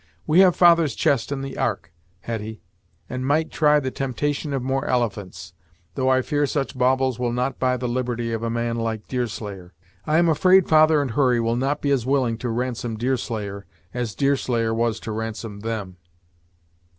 [0.25, 2.63] We have father's chest in the ark, Hetty,
[3.07, 5.53] and might try the temptation of more elephants;
[5.93, 9.75] though I fear such baubles will not buy the liberty of a man like Deerslayer.
[10.07, 14.15] I am afraid father and Hurry will not be as willing to ransom Deerslayer, as
[14.15, 15.97] Deerslayer was to ransom them!"